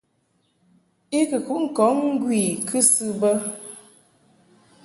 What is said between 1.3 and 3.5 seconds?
kuʼ ŋkɔŋ ŋgwi I kɨsɨ bə.